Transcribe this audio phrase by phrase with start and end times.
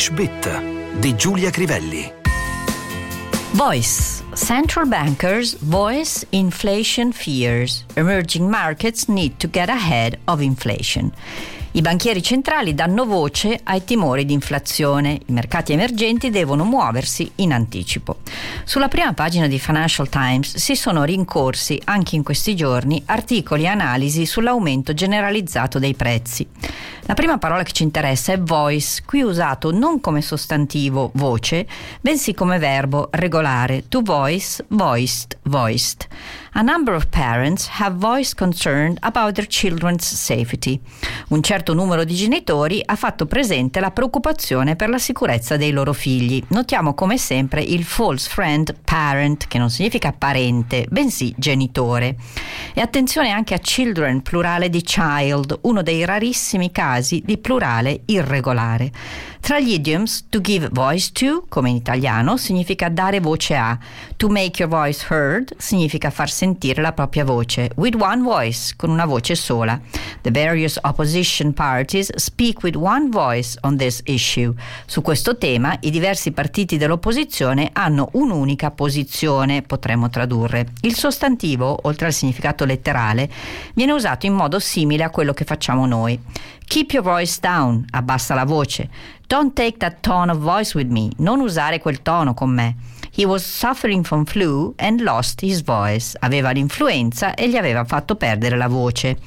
[0.00, 2.10] English Bit di Giulia Crivelli.
[3.50, 4.22] Voice.
[4.34, 7.84] Central bankers voice inflation fears.
[7.96, 11.12] Emerging markets need to get ahead of inflation.
[11.72, 15.20] I banchieri centrali danno voce ai timori di inflazione.
[15.26, 18.20] I mercati emergenti devono muoversi in anticipo.
[18.64, 23.68] Sulla prima pagina di Financial Times si sono rincorsi anche in questi giorni articoli e
[23.68, 26.46] analisi sull'aumento generalizzato dei prezzi.
[27.06, 31.66] La prima parola che ci interessa è voice, qui usato non come sostantivo voce,
[32.00, 36.06] bensì come verbo regolare, to voice, voiced, voiced.
[36.52, 40.80] A number of parents have voiced concern about their children's safety.
[41.28, 45.92] Un certo numero di genitori ha fatto presente la preoccupazione per la sicurezza dei loro
[45.92, 46.42] figli.
[46.48, 52.16] Notiamo come sempre il false friend parent, che non significa parente, bensì genitore.
[52.74, 58.90] E attenzione anche a children, plurale di child, uno dei rarissimi casi di plurale irregolare.
[59.50, 63.76] Tra gli idioms, to give voice to, come in italiano, significa dare voce a.
[64.16, 67.68] To make your voice heard significa far sentire la propria voce.
[67.74, 69.80] With one voice, con una voce sola.
[70.20, 74.54] The various opposition parties speak with one voice on this issue.
[74.86, 80.74] Su questo tema i diversi partiti dell'opposizione hanno un'unica posizione, potremmo tradurre.
[80.82, 83.28] Il sostantivo, oltre al significato letterale,
[83.74, 86.16] viene usato in modo simile a quello che facciamo noi.
[86.70, 89.18] Keep your voice down, abbassa la voce.
[89.30, 92.74] Don't take that tone of voice with me, non usare quel tono con me.
[93.20, 96.16] He was suffering from flu and lost his voice.
[96.20, 99.18] Aveva l'influenza e gli aveva fatto perdere la voce.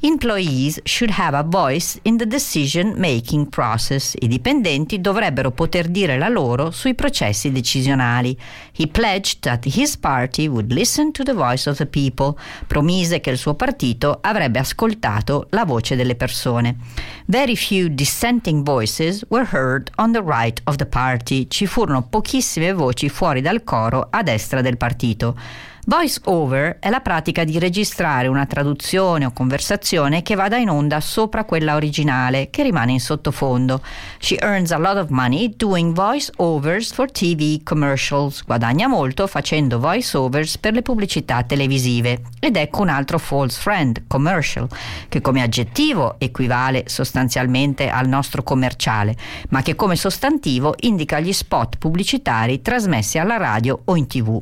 [0.00, 4.14] Employees should have a voice in the decision making process.
[4.20, 8.36] I dipendenti dovrebbero poter dire la loro sui processi decisionali.
[8.76, 12.38] He pledged that his party would listen to the voice of the people.
[12.66, 16.76] Promise che il suo partito avrebbe ascoltato la voce delle persone.
[17.24, 21.48] Very few dissenting voices were heard on the right of the party.
[21.48, 25.36] Ci furono pochissime voci fuori fuori dal coro a destra del partito.
[25.88, 31.00] Voice over è la pratica di registrare una traduzione o conversazione che vada in onda
[31.00, 33.80] sopra quella originale, che rimane in sottofondo.
[34.18, 38.44] She earns a lot of money doing voice overs for TV commercials.
[38.44, 42.20] Guadagna molto facendo voice overs per le pubblicità televisive.
[42.38, 44.68] Ed ecco un altro false friend, commercial,
[45.08, 49.16] che come aggettivo equivale sostanzialmente al nostro commerciale,
[49.48, 54.38] ma che come sostantivo indica gli spot pubblicitari trasmessi alla radio o in tv.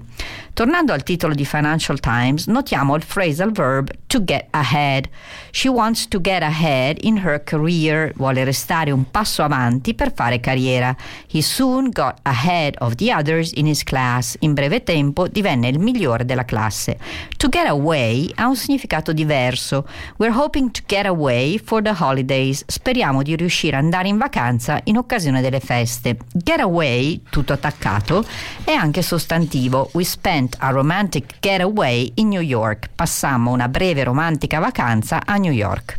[0.53, 5.09] Tornando al titolo di Financial Times, notiamo il phrasal verb to get ahead.
[5.53, 10.41] She wants to get ahead in her career, vuole restare un passo avanti per fare
[10.41, 10.97] carriera.
[11.31, 14.37] He soon got ahead of the others in his class.
[14.41, 16.99] In breve tempo divenne il migliore della classe.
[17.37, 19.87] To get away ha un significato diverso.
[20.19, 22.65] We're hoping to get away for the holidays.
[22.67, 26.17] Speriamo di riuscire ad andare in vacanza in occasione delle feste.
[26.33, 28.25] Get away, tutto attaccato,
[28.65, 29.91] è anche sostantivo.
[29.93, 32.91] We spent a romantic getaway in New York.
[32.95, 35.99] Passammo una breve romantica vacanza a New York.